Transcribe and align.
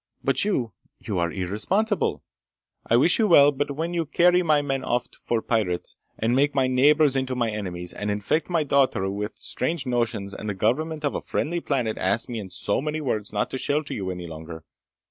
But 0.23 0.43
you... 0.43 0.73
you 0.97 1.19
are 1.19 1.31
irresponsible! 1.31 2.23
I 2.87 2.95
wish 2.97 3.19
you 3.19 3.27
well, 3.27 3.51
but 3.51 3.75
when 3.75 3.93
you 3.93 4.07
carry 4.07 4.41
my 4.41 4.63
men 4.63 4.83
off 4.83 5.07
for 5.13 5.43
pirates, 5.43 5.95
and 6.17 6.35
make 6.35 6.55
my 6.55 6.65
neighbors 6.65 7.15
into 7.15 7.35
my 7.35 7.51
enemies, 7.51 7.93
and 7.93 8.09
infect 8.09 8.49
my 8.49 8.63
daughter 8.63 9.11
with 9.11 9.33
strange 9.33 9.85
notions 9.85 10.33
and 10.33 10.49
the 10.49 10.55
government 10.55 11.05
of 11.05 11.13
a 11.13 11.21
friendly 11.21 11.59
planet 11.59 11.99
asks 11.99 12.29
me 12.29 12.39
in 12.39 12.49
so 12.49 12.81
many 12.81 12.99
words 12.99 13.31
not 13.31 13.51
to 13.51 13.59
shelter 13.59 13.93
you 13.93 14.09
any 14.09 14.25
longer 14.25 14.63